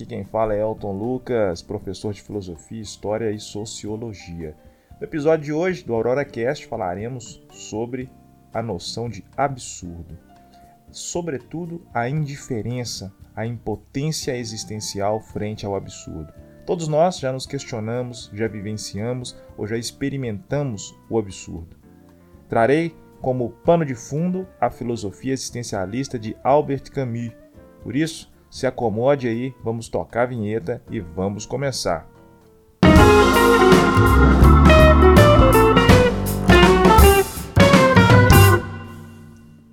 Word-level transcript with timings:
Aqui 0.00 0.06
quem 0.06 0.24
fala 0.24 0.54
é 0.54 0.62
Elton 0.62 0.92
Lucas, 0.92 1.60
professor 1.60 2.14
de 2.14 2.22
Filosofia, 2.22 2.80
História 2.80 3.30
e 3.30 3.38
Sociologia. 3.38 4.56
No 4.98 5.04
episódio 5.04 5.44
de 5.44 5.52
hoje 5.52 5.84
do 5.84 5.92
Aurora 5.92 6.24
Cast 6.24 6.66
falaremos 6.66 7.46
sobre 7.50 8.10
a 8.50 8.62
noção 8.62 9.10
de 9.10 9.22
absurdo, 9.36 10.16
sobretudo 10.90 11.86
a 11.92 12.08
indiferença, 12.08 13.12
a 13.36 13.44
impotência 13.44 14.34
existencial 14.34 15.20
frente 15.20 15.66
ao 15.66 15.74
absurdo. 15.74 16.32
Todos 16.64 16.88
nós 16.88 17.18
já 17.18 17.30
nos 17.30 17.44
questionamos, 17.44 18.30
já 18.32 18.48
vivenciamos 18.48 19.36
ou 19.58 19.66
já 19.66 19.76
experimentamos 19.76 20.98
o 21.10 21.18
absurdo. 21.18 21.76
Trarei 22.48 22.96
como 23.20 23.50
pano 23.50 23.84
de 23.84 23.94
fundo 23.94 24.48
a 24.58 24.70
filosofia 24.70 25.34
existencialista 25.34 26.18
de 26.18 26.34
Albert 26.42 26.90
Camus. 26.90 27.32
Por 27.82 27.94
isso, 27.94 28.29
se 28.50 28.66
acomode 28.66 29.28
aí, 29.28 29.54
vamos 29.62 29.88
tocar 29.88 30.22
a 30.22 30.26
vinheta 30.26 30.82
e 30.90 30.98
vamos 30.98 31.46
começar. 31.46 32.08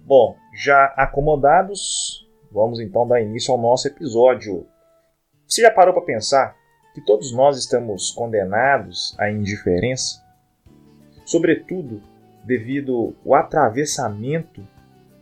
Bom, 0.06 0.38
já 0.54 0.86
acomodados, 0.96 2.30
vamos 2.52 2.80
então 2.80 3.08
dar 3.08 3.20
início 3.20 3.52
ao 3.52 3.60
nosso 3.60 3.88
episódio. 3.88 4.68
Você 5.48 5.64
já 5.64 5.72
parou 5.72 5.94
para 5.94 6.04
pensar 6.04 6.56
que 6.94 7.02
todos 7.02 7.32
nós 7.34 7.58
estamos 7.58 8.12
condenados 8.12 9.16
à 9.18 9.32
indiferença? 9.32 10.24
Sobretudo 11.26 12.02
devido 12.44 13.16
ao 13.26 13.34
atravessamento 13.34 14.66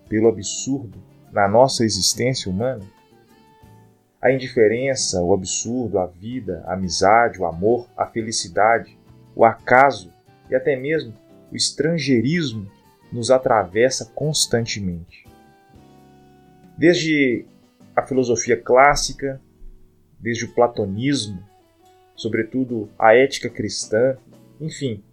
pelo 0.10 0.28
absurdo 0.28 1.02
na 1.32 1.48
nossa 1.48 1.84
existência 1.84 2.52
humana? 2.52 2.95
A 4.26 4.32
indiferença, 4.32 5.22
o 5.22 5.36
absurdo, 5.36 6.00
a 6.00 6.08
vida, 6.08 6.64
a 6.66 6.74
amizade, 6.74 7.40
o 7.40 7.46
amor, 7.46 7.88
a 7.96 8.08
felicidade, 8.08 8.98
o 9.36 9.46
acaso 9.46 10.12
e 10.50 10.56
até 10.56 10.76
mesmo 10.76 11.14
o 11.52 11.56
estrangeirismo 11.56 12.68
nos 13.14 13.30
atravessa 13.30 14.12
constantemente. 14.16 15.28
Desde 16.76 17.46
a 17.96 18.02
filosofia 18.02 18.60
clássica, 18.60 19.40
desde 20.20 20.46
o 20.46 20.56
platonismo, 20.56 21.48
sobretudo 22.16 22.90
a 22.98 23.14
ética 23.14 23.48
cristã, 23.48 24.18
enfim, 24.60 25.04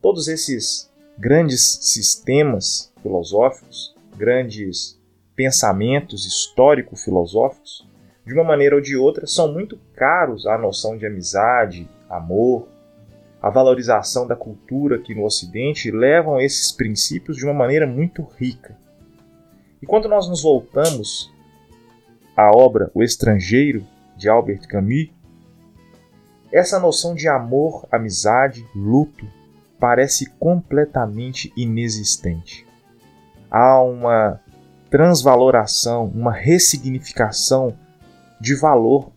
todos 0.00 0.28
esses 0.28 0.90
grandes 1.18 1.78
sistemas 1.82 2.90
filosóficos, 3.02 3.94
grandes 4.16 4.98
pensamentos 5.36 6.24
histórico-filosóficos, 6.24 7.91
de 8.24 8.34
uma 8.34 8.44
maneira 8.44 8.76
ou 8.76 8.80
de 8.80 8.96
outra, 8.96 9.26
são 9.26 9.52
muito 9.52 9.78
caros 9.94 10.46
à 10.46 10.56
noção 10.56 10.96
de 10.96 11.06
amizade, 11.06 11.88
amor, 12.08 12.68
a 13.42 13.50
valorização 13.50 14.26
da 14.26 14.36
cultura 14.36 14.96
aqui 14.96 15.14
no 15.14 15.24
Ocidente 15.24 15.90
levam 15.90 16.40
esses 16.40 16.70
princípios 16.70 17.36
de 17.36 17.44
uma 17.44 17.52
maneira 17.52 17.86
muito 17.86 18.22
rica. 18.38 18.76
E 19.82 19.86
quando 19.86 20.08
nós 20.08 20.28
nos 20.28 20.42
voltamos 20.42 21.32
à 22.36 22.50
obra 22.52 22.88
O 22.94 23.02
Estrangeiro, 23.02 23.84
de 24.16 24.28
Albert 24.28 24.68
Camus, 24.68 25.10
essa 26.52 26.78
noção 26.78 27.14
de 27.14 27.26
amor, 27.26 27.88
amizade, 27.90 28.64
luto, 28.76 29.26
parece 29.80 30.30
completamente 30.38 31.52
inexistente. 31.56 32.64
Há 33.50 33.82
uma 33.82 34.40
transvaloração, 34.88 36.06
uma 36.06 36.32
ressignificação 36.32 37.76
de 38.42 38.56
valor 38.56 39.12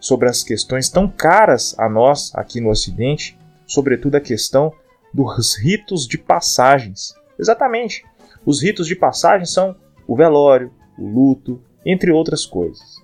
sobre 0.00 0.26
as 0.26 0.42
questões 0.42 0.88
tão 0.88 1.06
caras 1.06 1.78
a 1.78 1.86
nós 1.86 2.34
aqui 2.34 2.62
no 2.62 2.70
Ocidente, 2.70 3.38
sobretudo 3.66 4.14
a 4.14 4.20
questão 4.20 4.72
dos 5.12 5.54
ritos 5.58 6.08
de 6.08 6.16
passagens. 6.16 7.14
Exatamente. 7.38 8.02
Os 8.44 8.62
ritos 8.62 8.86
de 8.86 8.96
passagem 8.96 9.44
são 9.44 9.76
o 10.08 10.16
velório, 10.16 10.72
o 10.98 11.06
luto, 11.06 11.62
entre 11.84 12.10
outras 12.10 12.46
coisas. 12.46 12.96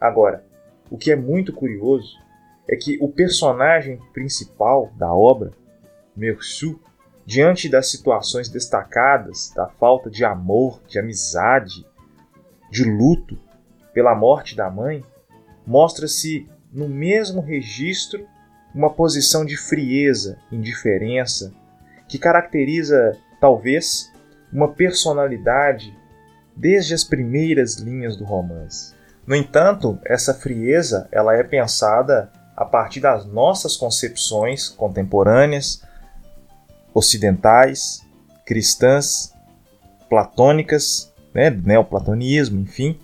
Agora, 0.00 0.42
o 0.90 0.96
que 0.96 1.12
é 1.12 1.16
muito 1.16 1.52
curioso 1.52 2.16
é 2.66 2.74
que 2.74 2.96
o 2.98 3.08
personagem 3.10 4.00
principal 4.14 4.90
da 4.96 5.14
obra 5.14 5.52
Mersu, 6.16 6.80
diante 7.26 7.68
das 7.68 7.90
situações 7.90 8.48
destacadas 8.48 9.52
da 9.54 9.68
falta 9.68 10.08
de 10.08 10.24
amor, 10.24 10.80
de 10.88 10.98
amizade, 10.98 11.84
de 12.70 12.84
luto 12.84 13.38
pela 13.98 14.14
morte 14.14 14.54
da 14.54 14.70
mãe, 14.70 15.04
mostra-se 15.66 16.48
no 16.72 16.88
mesmo 16.88 17.40
registro 17.40 18.28
uma 18.72 18.90
posição 18.90 19.44
de 19.44 19.56
frieza, 19.56 20.38
indiferença, 20.52 21.52
que 22.06 22.16
caracteriza, 22.16 23.18
talvez, 23.40 24.12
uma 24.52 24.68
personalidade 24.68 25.92
desde 26.54 26.94
as 26.94 27.02
primeiras 27.02 27.78
linhas 27.78 28.16
do 28.16 28.24
romance. 28.24 28.94
No 29.26 29.34
entanto, 29.34 29.98
essa 30.04 30.32
frieza 30.32 31.08
ela 31.10 31.34
é 31.34 31.42
pensada 31.42 32.30
a 32.56 32.64
partir 32.64 33.00
das 33.00 33.26
nossas 33.26 33.76
concepções 33.76 34.68
contemporâneas, 34.68 35.82
ocidentais, 36.94 38.06
cristãs, 38.46 39.34
platônicas, 40.08 41.12
né, 41.34 41.50
neoplatonismo, 41.50 42.60
enfim, 42.60 42.96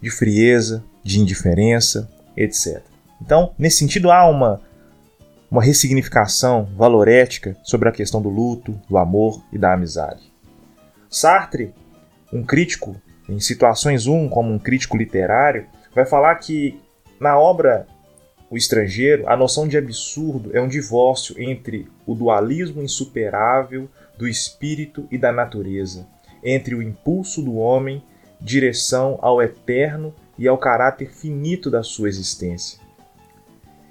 de 0.00 0.10
frieza, 0.10 0.84
de 1.02 1.20
indiferença, 1.20 2.10
etc. 2.36 2.82
Então, 3.20 3.52
nesse 3.58 3.78
sentido, 3.78 4.10
há 4.10 4.28
uma, 4.28 4.60
uma 5.50 5.62
ressignificação 5.62 6.68
valorética 6.76 7.56
sobre 7.62 7.88
a 7.88 7.92
questão 7.92 8.22
do 8.22 8.28
luto, 8.28 8.80
do 8.88 8.96
amor 8.96 9.42
e 9.52 9.58
da 9.58 9.72
amizade. 9.72 10.32
Sartre, 11.10 11.74
um 12.32 12.42
crítico, 12.42 12.96
em 13.28 13.40
situações 13.40 14.06
1, 14.06 14.28
como 14.28 14.52
um 14.52 14.58
crítico 14.58 14.96
literário, 14.96 15.66
vai 15.94 16.06
falar 16.06 16.34
que 16.36 16.80
na 17.20 17.38
obra 17.38 17.86
o 18.50 18.56
estrangeiro, 18.56 19.28
a 19.28 19.36
noção 19.36 19.68
de 19.68 19.76
absurdo 19.76 20.56
é 20.56 20.60
um 20.60 20.68
divórcio 20.68 21.34
entre 21.38 21.86
o 22.06 22.14
dualismo 22.14 22.82
insuperável 22.82 23.88
do 24.16 24.26
espírito 24.26 25.06
e 25.10 25.18
da 25.18 25.30
natureza, 25.30 26.06
entre 26.42 26.74
o 26.74 26.82
impulso 26.82 27.42
do 27.42 27.56
homem 27.56 28.02
direção 28.40 29.18
ao 29.20 29.42
eterno 29.42 30.14
e 30.38 30.46
ao 30.46 30.58
caráter 30.58 31.10
finito 31.10 31.70
da 31.70 31.82
sua 31.82 32.08
existência. 32.08 32.78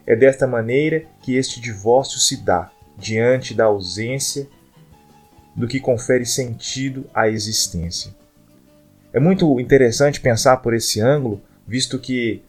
É 0.06 0.16
desta 0.16 0.48
maneira 0.48 1.06
que 1.22 1.36
este 1.36 1.60
divórcio 1.60 2.20
se 2.20 2.38
dá, 2.38 2.72
diante 2.98 3.54
da 3.54 3.66
ausência 3.66 4.48
do 5.56 5.68
que 5.68 5.80
confere 5.80 6.26
sentido 6.26 7.06
à 7.14 7.28
existência. 7.28 8.16
É 9.12 9.20
muito 9.20 9.60
interessante 9.60 10.22
pensar 10.22 10.58
por 10.58 10.74
esse 10.74 11.02
ângulo, 11.02 11.42
visto 11.68 12.00
que 12.00 12.42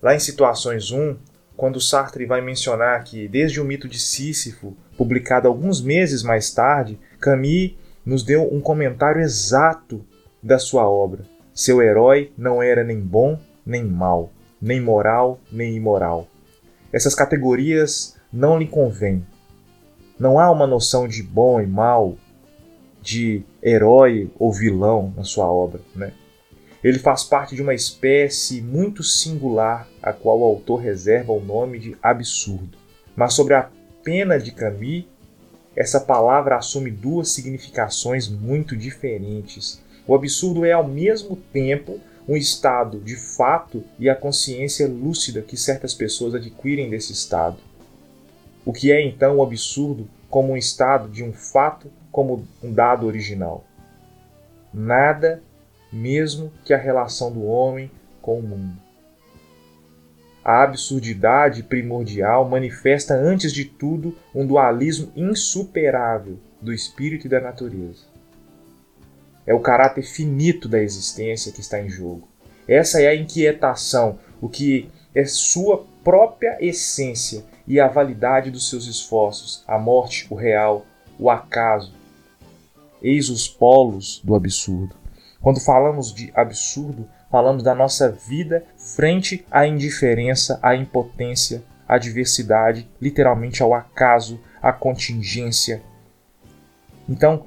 lá 0.00 0.14
em 0.14 0.20
Situações 0.20 0.90
1, 0.90 1.16
quando 1.56 1.80
Sartre 1.80 2.26
vai 2.26 2.40
mencionar 2.40 3.02
que, 3.04 3.26
desde 3.26 3.60
o 3.60 3.64
mito 3.64 3.88
de 3.88 3.98
Sísifo, 3.98 4.76
publicado 4.96 5.48
alguns 5.48 5.80
meses 5.80 6.22
mais 6.22 6.52
tarde, 6.52 6.98
Camus 7.18 7.74
nos 8.04 8.22
deu 8.22 8.52
um 8.52 8.60
comentário 8.60 9.22
exato 9.22 10.04
da 10.44 10.58
sua 10.58 10.86
obra. 10.86 11.24
Seu 11.54 11.80
herói 11.80 12.30
não 12.36 12.62
era 12.62 12.84
nem 12.84 13.00
bom 13.00 13.40
nem 13.64 13.82
mal, 13.82 14.30
nem 14.60 14.80
moral 14.80 15.40
nem 15.50 15.74
imoral. 15.74 16.28
Essas 16.92 17.14
categorias 17.14 18.16
não 18.30 18.58
lhe 18.58 18.66
convêm. 18.66 19.26
Não 20.18 20.38
há 20.38 20.50
uma 20.50 20.66
noção 20.66 21.08
de 21.08 21.22
bom 21.22 21.60
e 21.60 21.66
mal, 21.66 22.16
de 23.00 23.42
herói 23.62 24.30
ou 24.38 24.52
vilão 24.52 25.12
na 25.16 25.24
sua 25.24 25.50
obra. 25.50 25.80
Né? 25.96 26.12
Ele 26.82 26.98
faz 26.98 27.24
parte 27.24 27.54
de 27.54 27.62
uma 27.62 27.74
espécie 27.74 28.60
muito 28.60 29.02
singular, 29.02 29.88
a 30.02 30.12
qual 30.12 30.40
o 30.40 30.44
autor 30.44 30.76
reserva 30.76 31.32
o 31.32 31.40
nome 31.40 31.78
de 31.78 31.96
absurdo. 32.02 32.76
Mas 33.16 33.32
sobre 33.32 33.54
a 33.54 33.70
pena 34.02 34.38
de 34.38 34.52
Camus, 34.52 35.04
essa 35.74 35.98
palavra 35.98 36.56
assume 36.56 36.90
duas 36.90 37.30
significações 37.30 38.28
muito 38.28 38.76
diferentes. 38.76 39.82
O 40.06 40.14
absurdo 40.14 40.64
é, 40.64 40.72
ao 40.72 40.86
mesmo 40.86 41.36
tempo, 41.52 41.98
um 42.28 42.36
estado 42.36 42.98
de 43.00 43.16
fato 43.16 43.84
e 43.98 44.08
a 44.08 44.14
consciência 44.14 44.86
lúcida 44.86 45.42
que 45.42 45.56
certas 45.56 45.94
pessoas 45.94 46.34
adquirem 46.34 46.90
desse 46.90 47.12
estado. 47.12 47.58
O 48.64 48.72
que 48.72 48.90
é 48.90 49.02
então 49.02 49.36
o 49.36 49.42
absurdo 49.42 50.08
como 50.30 50.52
um 50.52 50.56
estado 50.56 51.08
de 51.08 51.22
um 51.22 51.32
fato 51.32 51.90
como 52.10 52.46
um 52.62 52.72
dado 52.72 53.06
original? 53.06 53.64
Nada 54.72 55.42
mesmo 55.92 56.52
que 56.64 56.74
a 56.74 56.78
relação 56.78 57.30
do 57.30 57.44
homem 57.44 57.90
com 58.20 58.38
o 58.38 58.42
mundo. 58.42 58.76
A 60.44 60.62
absurdidade 60.62 61.62
primordial 61.62 62.48
manifesta 62.48 63.14
antes 63.14 63.52
de 63.52 63.64
tudo 63.64 64.16
um 64.34 64.46
dualismo 64.46 65.10
insuperável 65.16 66.38
do 66.60 66.72
espírito 66.72 67.26
e 67.26 67.30
da 67.30 67.40
natureza. 67.40 68.13
É 69.46 69.52
o 69.52 69.60
caráter 69.60 70.02
finito 70.02 70.68
da 70.68 70.80
existência 70.80 71.52
que 71.52 71.60
está 71.60 71.80
em 71.80 71.88
jogo. 71.88 72.28
Essa 72.66 73.00
é 73.02 73.08
a 73.08 73.14
inquietação, 73.14 74.18
o 74.40 74.48
que 74.48 74.90
é 75.14 75.24
sua 75.24 75.84
própria 76.02 76.56
essência 76.60 77.44
e 77.66 77.78
a 77.78 77.88
validade 77.88 78.50
dos 78.50 78.68
seus 78.68 78.86
esforços, 78.86 79.62
a 79.66 79.78
morte, 79.78 80.26
o 80.30 80.34
real, 80.34 80.86
o 81.18 81.30
acaso. 81.30 81.94
Eis 83.02 83.28
os 83.28 83.46
polos 83.48 84.20
do 84.24 84.34
absurdo. 84.34 84.94
Quando 85.40 85.60
falamos 85.60 86.12
de 86.12 86.32
absurdo, 86.34 87.08
falamos 87.30 87.62
da 87.62 87.74
nossa 87.74 88.10
vida 88.10 88.64
frente 88.78 89.44
à 89.50 89.66
indiferença, 89.66 90.58
à 90.62 90.74
impotência, 90.74 91.62
à 91.86 91.98
diversidade, 91.98 92.88
literalmente 93.00 93.62
ao 93.62 93.74
acaso, 93.74 94.40
à 94.62 94.72
contingência. 94.72 95.82
Então, 97.08 97.44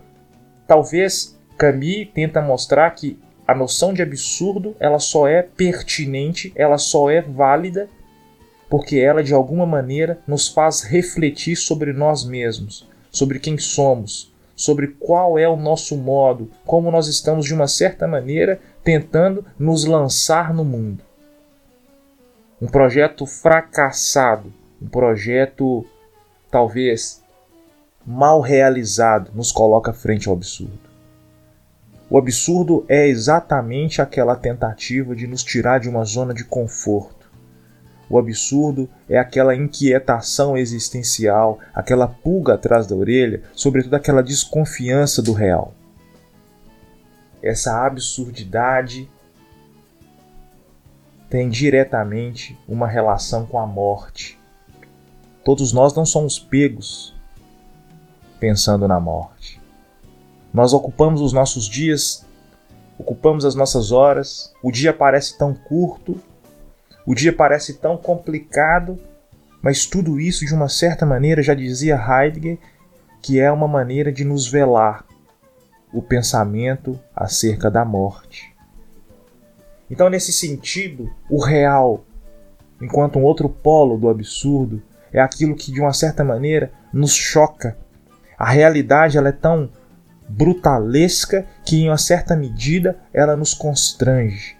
talvez 0.68 1.37
Camus 1.58 2.08
tenta 2.14 2.42
mostrar 2.42 2.92
que 2.92 3.20
a 3.48 3.56
noção 3.56 3.94
de 3.94 4.02
absurdo 4.02 4.76
ela 4.80 5.00
só 5.00 5.28
é 5.28 5.42
pertinente, 5.42 6.52
ela 6.56 6.78
só 6.78 7.10
é 7.10 7.22
válida 7.22 7.90
porque 8.70 8.98
ela 8.98 9.24
de 9.24 9.34
alguma 9.34 9.66
maneira 9.66 10.20
nos 10.28 10.48
faz 10.50 10.84
refletir 10.84 11.56
sobre 11.56 11.94
nós 11.94 12.26
mesmos, 12.26 12.88
sobre 13.10 13.40
quem 13.40 13.58
somos, 13.58 14.34
sobre 14.56 14.88
qual 14.88 15.40
é 15.40 15.48
o 15.48 15.56
nosso 15.56 15.96
modo, 15.96 16.52
como 16.66 16.92
nós 16.92 17.08
estamos 17.08 17.46
de 17.46 17.54
uma 17.54 17.68
certa 17.68 18.08
maneira 18.08 18.60
tentando 18.84 19.46
nos 19.58 19.86
lançar 19.86 20.54
no 20.54 20.66
mundo. 20.66 21.04
Um 22.62 22.68
projeto 22.68 23.26
fracassado, 23.26 24.52
um 24.82 24.88
projeto 24.88 25.86
talvez 26.52 27.24
mal 28.06 28.42
realizado, 28.42 29.32
nos 29.34 29.52
coloca 29.52 29.94
frente 29.94 30.28
ao 30.28 30.36
absurdo. 30.36 30.87
O 32.10 32.18
absurdo 32.18 32.86
é 32.88 33.06
exatamente 33.08 34.02
aquela 34.02 34.36
tentativa 34.36 35.16
de 35.16 35.28
nos 35.28 35.44
tirar 35.44 35.80
de 35.80 35.90
uma 35.90 36.06
zona 36.06 36.34
de 36.34 36.46
conforto. 36.46 37.30
O 38.10 38.18
absurdo 38.18 38.90
é 39.10 39.18
aquela 39.18 39.54
inquietação 39.54 40.58
existencial, 40.58 41.60
aquela 41.74 42.08
pulga 42.08 42.54
atrás 42.54 42.88
da 42.88 42.96
orelha, 42.96 43.44
sobretudo 43.54 43.96
aquela 43.96 44.24
desconfiança 44.24 45.22
do 45.22 45.34
real. 45.34 45.74
Essa 47.44 47.86
absurdidade 47.86 49.10
tem 51.30 51.50
diretamente 51.50 52.58
uma 52.68 52.88
relação 52.88 53.46
com 53.46 53.60
a 53.60 53.68
morte. 53.68 54.40
Todos 55.44 55.74
nós 55.74 55.94
não 55.94 56.06
somos 56.06 56.40
pegos 56.40 57.14
pensando 58.40 58.88
na 58.88 59.00
morte. 59.00 59.57
Nós 60.58 60.74
ocupamos 60.74 61.22
os 61.22 61.34
nossos 61.34 61.70
dias, 61.70 62.26
ocupamos 62.98 63.46
as 63.46 63.54
nossas 63.54 63.92
horas, 63.92 64.52
o 64.64 64.72
dia 64.72 64.92
parece 64.92 65.38
tão 65.38 65.54
curto, 65.54 66.20
o 67.06 67.14
dia 67.14 67.32
parece 67.32 67.76
tão 67.76 67.96
complicado, 67.96 68.98
mas 69.62 69.86
tudo 69.86 70.20
isso, 70.20 70.48
de 70.48 70.56
uma 70.56 70.68
certa 70.68 71.06
maneira, 71.06 71.44
já 71.44 71.54
dizia 71.54 71.96
Heidegger, 71.96 72.58
que 73.22 73.40
é 73.40 73.52
uma 73.52 73.68
maneira 73.68 74.12
de 74.12 74.24
nos 74.24 74.48
velar 74.48 75.06
o 75.94 76.02
pensamento 76.02 77.00
acerca 77.16 77.70
da 77.70 77.86
morte. 77.86 78.52
Então, 79.92 80.10
nesse 80.10 80.34
sentido, 80.34 81.08
o 81.30 81.40
real, 81.40 82.04
enquanto 82.82 83.20
um 83.20 83.24
outro 83.24 83.48
polo 83.48 83.96
do 83.96 84.10
absurdo, 84.10 84.82
é 85.14 85.22
aquilo 85.22 85.56
que, 85.56 85.72
de 85.72 85.80
uma 85.80 85.94
certa 85.94 86.24
maneira, 86.24 86.72
nos 86.92 87.14
choca. 87.14 87.78
A 88.36 88.50
realidade 88.50 89.20
ela 89.20 89.30
é 89.30 89.32
tão 89.32 89.70
brutalesca 90.28 91.46
que, 91.64 91.78
em 91.78 91.90
uma 91.90 91.98
certa 91.98 92.36
medida, 92.36 92.98
ela 93.14 93.36
nos 93.36 93.54
constrange, 93.54 94.58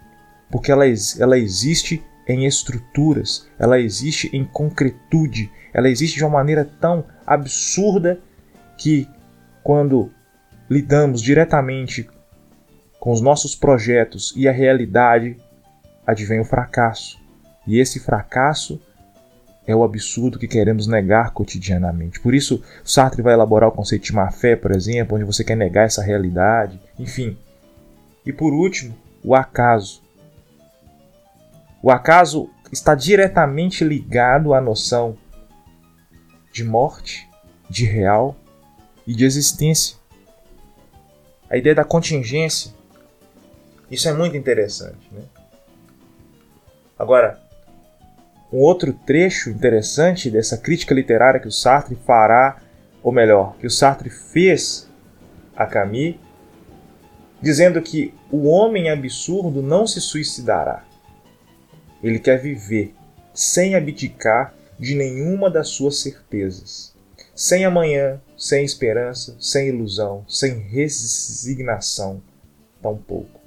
porque 0.50 0.72
ela, 0.72 0.86
ela 1.20 1.38
existe 1.38 2.04
em 2.28 2.46
estruturas, 2.46 3.48
ela 3.58 3.80
existe 3.80 4.30
em 4.36 4.44
concretude, 4.44 5.52
ela 5.74 5.90
existe 5.90 6.18
de 6.18 6.24
uma 6.24 6.38
maneira 6.38 6.66
tão 6.80 7.06
absurda 7.26 8.20
que, 8.78 9.08
quando 9.64 10.12
lidamos 10.70 11.22
diretamente 11.22 12.10
com 13.00 13.12
os 13.12 13.22
nossos 13.22 13.56
projetos 13.56 14.34
e 14.36 14.48
a 14.48 14.52
realidade, 14.52 15.38
advém 16.06 16.40
o 16.40 16.46
fracasso. 16.46 17.20
E 17.66 17.80
esse 17.80 18.00
fracasso 18.00 18.82
é 19.68 19.76
o 19.76 19.84
absurdo 19.84 20.40
que 20.40 20.48
queremos 20.48 20.88
negar 20.88 21.32
cotidianamente. 21.32 22.22
Por 22.22 22.34
isso, 22.34 22.64
Sartre 22.86 23.22
vai 23.22 23.34
elaborar 23.34 23.68
o 23.68 23.74
conceito 23.74 24.06
de 24.06 24.14
má 24.14 24.32
fé, 24.32 24.56
por 24.56 24.72
exemplo, 24.72 25.18
onde 25.18 25.26
você 25.26 25.44
quer 25.44 25.58
negar 25.58 25.84
essa 25.84 26.02
realidade, 26.02 26.80
enfim. 26.98 27.38
E 28.26 28.32
por 28.32 28.54
último, 28.54 28.98
o 29.22 29.36
acaso. 29.36 30.02
O 31.84 31.92
acaso 31.92 32.50
está 32.72 32.96
diretamente 32.96 33.84
ligado 33.84 34.54
à 34.54 34.62
noção 34.62 35.18
de 36.54 36.64
morte, 36.64 37.30
de 37.70 37.86
real 37.86 38.38
e 39.06 39.14
de 39.14 39.26
existência. 39.26 39.98
A 41.50 41.58
ideia 41.58 41.76
da 41.76 41.84
contingência. 41.84 42.74
Isso 43.92 44.08
é 44.08 44.14
muito 44.14 44.36
interessante. 44.36 45.10
Né? 45.12 45.24
Agora, 46.98 47.47
um 48.52 48.60
outro 48.60 48.94
trecho 48.94 49.50
interessante 49.50 50.32
dessa 50.32 50.58
crítica 50.58 50.94
literária 50.94 51.40
que 51.40 51.48
o 51.48 51.52
Sartre 51.52 51.98
fará, 52.06 52.62
ou 53.04 53.12
melhor, 53.12 53.56
que 53.58 53.68
o 53.68 53.72
Sartre 53.72 54.10
fez 54.10 54.90
a 55.56 55.66
Camus, 55.66 56.16
dizendo 57.42 57.82
que 57.82 58.14
o 58.32 58.48
homem 58.48 58.90
absurdo 58.90 59.62
não 59.62 59.86
se 59.86 60.00
suicidará. 60.00 60.86
Ele 62.02 62.20
quer 62.20 62.38
viver 62.38 62.94
sem 63.34 63.76
abdicar 63.76 64.54
de 64.80 64.96
nenhuma 64.96 65.50
das 65.50 65.70
suas 65.70 66.00
certezas, 66.00 66.96
sem 67.36 67.66
amanhã, 67.66 68.22
sem 68.38 68.64
esperança, 68.64 69.36
sem 69.40 69.68
ilusão, 69.68 70.24
sem 70.28 70.60
resignação, 70.60 72.22
tampouco. 72.82 73.40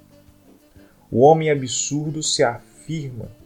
O 1.09 1.21
homem 1.21 1.49
absurdo 1.49 2.21
se 2.21 2.43
afirma 2.43 3.40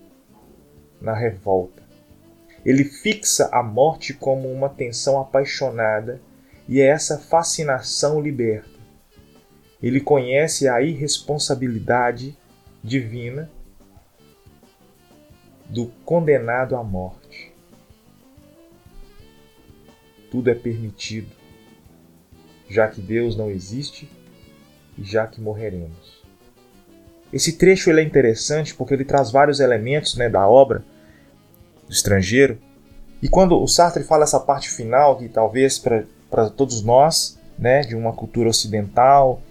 na 1.02 1.14
revolta. 1.14 1.84
Ele 2.66 2.84
fixa 2.84 3.50
a 3.52 3.62
morte 3.62 4.14
como 4.14 4.52
uma 4.52 4.70
tensão 4.70 5.20
apaixonada 5.20 6.20
e 6.68 6.82
é 6.82 6.88
essa 6.88 7.20
fascinação 7.20 8.20
liberta. 8.20 8.76
Ele 9.82 10.02
conhece 10.02 10.68
a 10.68 10.82
irresponsabilidade 10.82 12.36
divina 12.84 13.52
do 15.70 15.88
condenado 16.04 16.76
à 16.76 16.84
morte. 16.84 17.54
Tudo 20.32 20.50
é 20.50 20.56
permitido, 20.56 21.30
já 22.68 22.88
que 22.88 23.00
Deus 23.00 23.36
não 23.36 23.50
existe 23.50 24.10
e 24.98 25.04
já 25.04 25.28
que 25.28 25.40
morreremos. 25.40 26.25
Esse 27.32 27.54
trecho 27.54 27.90
ele 27.90 28.02
é 28.02 28.04
interessante 28.04 28.74
porque 28.74 28.94
ele 28.94 29.06
traz 29.06 29.32
vários 29.32 29.60
elementos 29.60 30.16
né, 30.16 30.30
da 30.30 30.48
obra 30.48 30.84
do 31.88 31.92
estrangeiro. 31.92 32.58
E 33.22 33.28
quando 33.28 33.62
o 33.62 33.68
Sartre 33.68 34.04
fala 34.04 34.24
essa 34.24 34.40
parte 34.40 34.70
final, 34.70 35.18
que 35.18 35.28
talvez 35.28 35.80
para 35.80 36.50
todos 36.50 36.82
nós, 36.82 37.40
né, 37.58 37.82
de 37.82 37.96
uma 37.96 38.14
cultura 38.14 38.50
ocidental, 38.50 39.42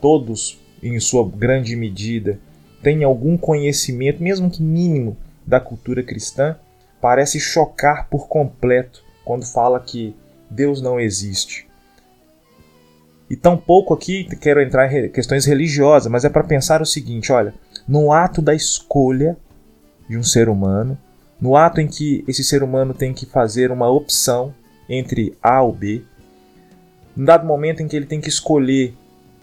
todos 0.00 0.60
em 0.82 0.98
sua 0.98 1.28
grande 1.28 1.76
medida 1.76 2.38
têm 2.82 3.04
algum 3.04 3.36
conhecimento, 3.36 4.22
mesmo 4.22 4.50
que 4.50 4.62
mínimo, 4.62 5.16
da 5.46 5.60
cultura 5.60 6.02
cristã, 6.02 6.56
parece 7.00 7.40
chocar 7.40 8.08
por 8.08 8.28
completo 8.28 9.02
quando 9.24 9.46
fala 9.46 9.80
que 9.80 10.14
Deus 10.50 10.80
não 10.80 11.00
existe. 11.00 11.66
E 13.32 13.36
tampouco 13.36 13.94
aqui 13.94 14.24
quero 14.36 14.60
entrar 14.60 14.92
em 14.92 15.08
questões 15.08 15.46
religiosas, 15.46 16.12
mas 16.12 16.22
é 16.22 16.28
para 16.28 16.44
pensar 16.44 16.82
o 16.82 16.86
seguinte: 16.86 17.32
olha, 17.32 17.54
no 17.88 18.12
ato 18.12 18.42
da 18.42 18.54
escolha 18.54 19.38
de 20.06 20.18
um 20.18 20.22
ser 20.22 20.50
humano, 20.50 20.98
no 21.40 21.56
ato 21.56 21.80
em 21.80 21.88
que 21.88 22.22
esse 22.28 22.44
ser 22.44 22.62
humano 22.62 22.92
tem 22.92 23.14
que 23.14 23.24
fazer 23.24 23.70
uma 23.70 23.88
opção 23.88 24.54
entre 24.86 25.34
A 25.42 25.62
ou 25.62 25.72
B, 25.72 26.02
num 27.16 27.24
dado 27.24 27.46
momento 27.46 27.82
em 27.82 27.88
que 27.88 27.96
ele 27.96 28.04
tem 28.04 28.20
que 28.20 28.28
escolher 28.28 28.94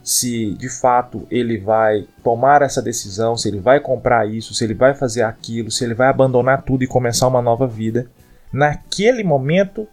se 0.03 0.53
de 0.53 0.69
fato 0.69 1.25
ele 1.31 1.57
vai 1.57 2.07
tomar 2.23 2.61
essa 2.61 2.83
decisão, 2.83 3.35
se 3.35 3.47
ele 3.47 3.59
vai 3.59 3.79
comprar 3.79 4.29
isso, 4.29 4.53
se 4.53 4.63
ele 4.63 4.75
vai 4.75 4.93
fazer 4.93 5.23
aquilo, 5.23 5.71
se 5.71 5.83
ele 5.83 5.95
vai 5.95 6.09
abandonar 6.09 6.61
tudo 6.61 6.83
e 6.83 6.87
começar 6.87 7.27
uma 7.27 7.41
nova 7.41 7.65
vida, 7.65 8.07
naquele 8.53 9.23
momento, 9.23 9.87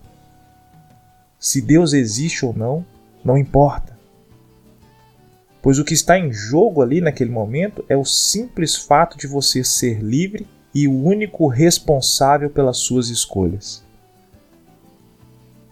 se 1.40 1.62
Deus 1.62 1.94
existe 1.94 2.44
ou 2.44 2.52
não, 2.52 2.84
não 3.26 3.36
importa. 3.36 3.98
Pois 5.60 5.80
o 5.80 5.84
que 5.84 5.94
está 5.94 6.16
em 6.16 6.32
jogo 6.32 6.80
ali 6.80 7.00
naquele 7.00 7.30
momento 7.30 7.84
é 7.88 7.96
o 7.96 8.04
simples 8.04 8.76
fato 8.76 9.18
de 9.18 9.26
você 9.26 9.64
ser 9.64 10.00
livre 10.00 10.46
e 10.72 10.86
o 10.86 10.94
único 10.94 11.48
responsável 11.48 12.48
pelas 12.48 12.76
suas 12.78 13.08
escolhas. 13.08 13.84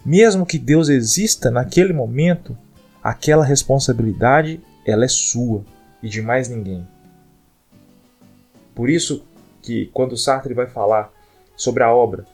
Mesmo 0.05 0.45
que 0.45 0.59
Deus 0.59 0.89
exista 0.89 1.51
naquele 1.51 1.93
momento, 1.93 2.59
aquela 3.03 3.45
responsabilidade 3.45 4.61
ela 4.85 5.05
é 5.05 5.09
sua 5.09 5.65
e 6.03 6.09
de 6.09 6.21
mais 6.21 6.49
ninguém. 6.49 6.87
Por 8.75 8.91
isso, 8.91 9.25
que 9.63 9.87
quando 9.95 10.17
Sartre 10.17 10.53
vai 10.53 10.67
falar 10.67 11.11
sobre 11.57 11.85
a 11.85 11.95
obra 11.95 12.27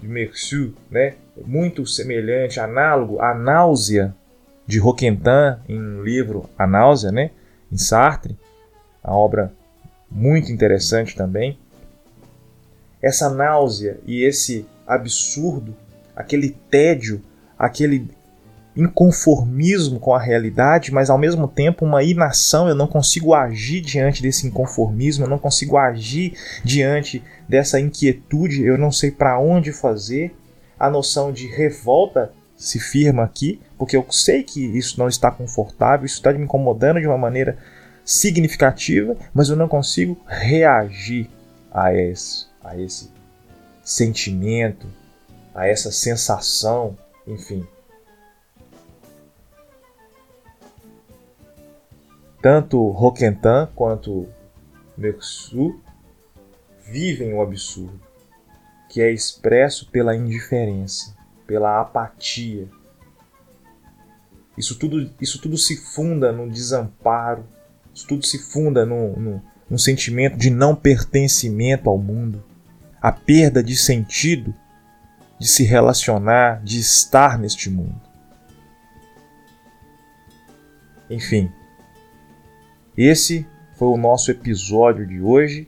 de 0.00 0.08
Mercier, 0.08 0.72
né, 0.90 1.14
muito 1.44 1.86
semelhante, 1.86 2.58
análogo 2.58 3.20
à 3.20 3.34
náusea 3.34 4.14
de 4.70 4.78
Roquentin 4.78 5.58
em 5.68 5.78
um 5.78 6.02
livro 6.02 6.48
A 6.56 6.66
Náusea, 6.66 7.10
né, 7.10 7.32
em 7.70 7.76
Sartre, 7.76 8.38
a 9.02 9.12
obra 9.12 9.52
muito 10.10 10.52
interessante 10.52 11.16
também. 11.16 11.58
Essa 13.02 13.30
náusea 13.30 13.98
e 14.06 14.22
esse 14.22 14.66
absurdo, 14.86 15.74
aquele 16.14 16.50
tédio, 16.70 17.22
aquele 17.58 18.08
inconformismo 18.76 19.98
com 19.98 20.14
a 20.14 20.20
realidade, 20.20 20.92
mas 20.92 21.10
ao 21.10 21.18
mesmo 21.18 21.48
tempo 21.48 21.84
uma 21.84 22.02
inação. 22.02 22.68
Eu 22.68 22.74
não 22.74 22.86
consigo 22.86 23.34
agir 23.34 23.80
diante 23.80 24.22
desse 24.22 24.46
inconformismo, 24.46 25.24
eu 25.24 25.28
não 25.28 25.38
consigo 25.38 25.76
agir 25.76 26.34
diante 26.62 27.22
dessa 27.48 27.80
inquietude, 27.80 28.64
eu 28.64 28.78
não 28.78 28.92
sei 28.92 29.10
para 29.10 29.38
onde 29.40 29.72
fazer. 29.72 30.36
A 30.78 30.88
noção 30.88 31.32
de 31.32 31.46
revolta 31.46 32.32
se 32.56 32.78
firma 32.78 33.24
aqui, 33.24 33.60
porque 33.80 33.96
eu 33.96 34.04
sei 34.10 34.42
que 34.42 34.62
isso 34.76 34.98
não 34.98 35.08
está 35.08 35.30
confortável, 35.30 36.04
isso 36.04 36.16
está 36.16 36.30
me 36.34 36.44
incomodando 36.44 37.00
de 37.00 37.06
uma 37.06 37.16
maneira 37.16 37.56
significativa, 38.04 39.16
mas 39.32 39.48
eu 39.48 39.56
não 39.56 39.66
consigo 39.66 40.20
reagir 40.26 41.30
a 41.72 41.94
esse, 41.94 42.46
a 42.62 42.78
esse 42.78 43.10
sentimento, 43.82 44.86
a 45.54 45.66
essa 45.66 45.90
sensação, 45.90 46.94
enfim. 47.26 47.66
Tanto 52.42 52.86
Roquentin 52.90 53.66
quanto 53.74 54.28
Mersu 54.94 55.80
vivem 56.84 57.32
o 57.32 57.40
absurdo, 57.40 57.98
que 58.90 59.00
é 59.00 59.10
expresso 59.10 59.90
pela 59.90 60.14
indiferença, 60.14 61.16
pela 61.46 61.80
apatia. 61.80 62.68
Isso 64.56 64.78
tudo, 64.78 65.10
isso 65.20 65.40
tudo 65.40 65.56
se 65.56 65.76
funda 65.76 66.32
no 66.32 66.50
desamparo, 66.50 67.46
isso 67.94 68.06
tudo 68.06 68.26
se 68.26 68.38
funda 68.38 68.84
num, 68.84 69.16
num, 69.16 69.40
num 69.68 69.78
sentimento 69.78 70.36
de 70.36 70.50
não 70.50 70.74
pertencimento 70.74 71.88
ao 71.88 71.98
mundo, 71.98 72.44
a 73.00 73.10
perda 73.12 73.62
de 73.62 73.76
sentido 73.76 74.54
de 75.38 75.48
se 75.48 75.64
relacionar, 75.64 76.62
de 76.62 76.78
estar 76.78 77.38
neste 77.38 77.70
mundo. 77.70 78.00
Enfim, 81.08 81.50
esse 82.96 83.46
foi 83.76 83.88
o 83.88 83.96
nosso 83.96 84.30
episódio 84.30 85.06
de 85.06 85.20
hoje. 85.20 85.66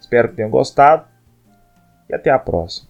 Espero 0.00 0.30
que 0.30 0.36
tenham 0.36 0.50
gostado 0.50 1.06
e 2.08 2.14
até 2.14 2.30
a 2.30 2.38
próxima. 2.38 2.87